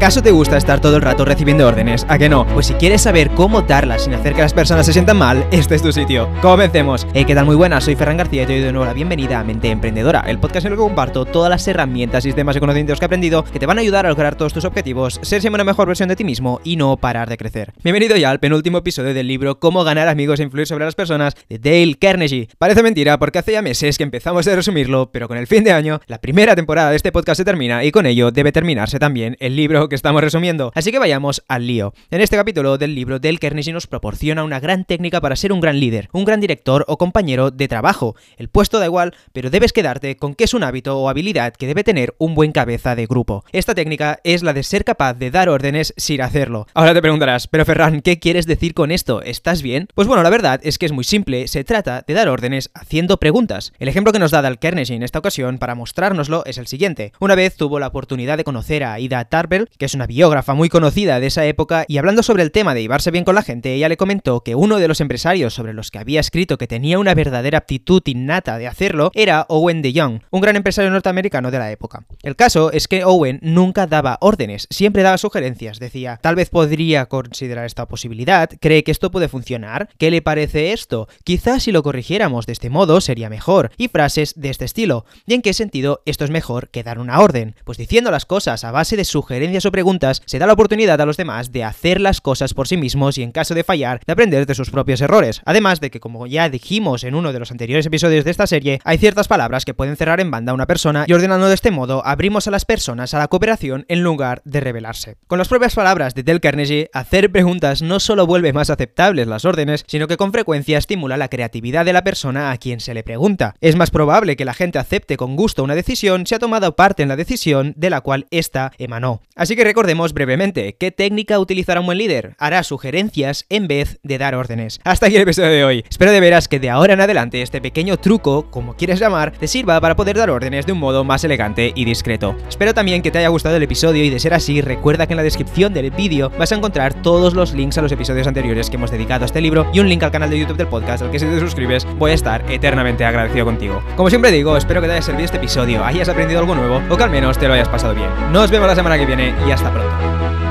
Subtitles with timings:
[0.00, 2.06] ¿Acaso te gusta estar todo el rato recibiendo órdenes?
[2.08, 2.46] ¿A que no?
[2.54, 5.74] Pues si quieres saber cómo darlas sin hacer que las personas se sientan mal, este
[5.74, 6.26] es tu sitio.
[6.40, 7.06] Comencemos.
[7.12, 7.44] Hey, ¿qué tal?
[7.44, 10.24] Muy buenas, soy Ferran García y te doy de nuevo la bienvenida a Mente Emprendedora,
[10.26, 13.44] el podcast en el que comparto todas las herramientas, sistemas y conocimientos que he aprendido
[13.44, 16.08] que te van a ayudar a lograr todos tus objetivos, ser siempre una mejor versión
[16.08, 17.74] de ti mismo y no parar de crecer.
[17.84, 21.34] Bienvenido ya al penúltimo episodio del libro Cómo ganar amigos e influir sobre las personas
[21.50, 22.48] de Dale Carnegie.
[22.56, 25.72] Parece mentira porque hace ya meses que empezamos a resumirlo, pero con el fin de
[25.72, 29.36] año, la primera temporada de este podcast se termina y con ello debe terminarse también
[29.40, 30.72] el libro que estamos resumiendo.
[30.74, 31.92] Así que vayamos al lío.
[32.10, 35.60] En este capítulo del libro, Dale Carnegie nos proporciona una gran técnica para ser un
[35.60, 38.16] gran líder, un gran director o compañero de trabajo.
[38.38, 41.66] El puesto da igual, pero debes quedarte con que es un hábito o habilidad que
[41.66, 43.44] debe tener un buen cabeza de grupo.
[43.52, 46.66] Esta técnica es la de ser capaz de dar órdenes sin hacerlo.
[46.72, 49.20] Ahora te preguntarás, pero Ferran, ¿qué quieres decir con esto?
[49.22, 49.88] ¿Estás bien?
[49.94, 53.18] Pues bueno, la verdad es que es muy simple, se trata de dar órdenes haciendo
[53.18, 53.72] preguntas.
[53.78, 57.12] El ejemplo que nos da Dale Carnegie en esta ocasión para mostrárnoslo es el siguiente.
[57.18, 60.68] Una vez tuvo la oportunidad de conocer a Ida Tarbell, que es una biógrafa muy
[60.68, 63.72] conocida de esa época, y hablando sobre el tema de llevarse bien con la gente,
[63.72, 66.98] ella le comentó que uno de los empresarios sobre los que había escrito que tenía
[66.98, 71.58] una verdadera aptitud innata de hacerlo era Owen de Young, un gran empresario norteamericano de
[71.58, 72.04] la época.
[72.22, 77.06] El caso es que Owen nunca daba órdenes, siempre daba sugerencias, decía, tal vez podría
[77.06, 81.08] considerar esta posibilidad, cree que esto puede funcionar, ¿qué le parece esto?
[81.24, 85.06] Quizás si lo corrigiéramos de este modo sería mejor, y frases de este estilo.
[85.24, 87.54] ¿Y en qué sentido esto es mejor que dar una orden?
[87.64, 91.16] Pues diciendo las cosas a base de sugerencias preguntas, se da la oportunidad a los
[91.16, 94.46] demás de hacer las cosas por sí mismos y en caso de fallar, de aprender
[94.46, 95.42] de sus propios errores.
[95.44, 98.80] Además de que, como ya dijimos en uno de los anteriores episodios de esta serie,
[98.84, 101.70] hay ciertas palabras que pueden cerrar en banda a una persona y ordenando de este
[101.70, 105.16] modo abrimos a las personas a la cooperación en lugar de rebelarse.
[105.26, 109.44] Con las propias palabras de Del Carnegie, hacer preguntas no solo vuelve más aceptables las
[109.44, 113.02] órdenes, sino que con frecuencia estimula la creatividad de la persona a quien se le
[113.02, 113.54] pregunta.
[113.60, 117.02] Es más probable que la gente acepte con gusto una decisión si ha tomado parte
[117.02, 119.22] en la decisión de la cual ésta emanó.
[119.36, 122.34] Así que recordemos brevemente, ¿qué técnica utilizará un buen líder?
[122.38, 124.80] Hará sugerencias en vez de dar órdenes.
[124.84, 125.84] Hasta aquí el episodio de hoy.
[125.88, 129.46] Espero de veras que de ahora en adelante este pequeño truco, como quieres llamar, te
[129.46, 132.36] sirva para poder dar órdenes de un modo más elegante y discreto.
[132.48, 135.18] Espero también que te haya gustado el episodio y de ser así, recuerda que en
[135.18, 138.76] la descripción del vídeo vas a encontrar todos los links a los episodios anteriores que
[138.76, 141.10] hemos dedicado a este libro y un link al canal de YouTube del podcast al
[141.10, 143.82] que si te suscribes voy a estar eternamente agradecido contigo.
[143.96, 146.96] Como siempre digo, espero que te haya servido este episodio, hayas aprendido algo nuevo o
[146.96, 148.08] que al menos te lo hayas pasado bien.
[148.32, 150.49] Nos vemos la semana que viene y hasta pronto.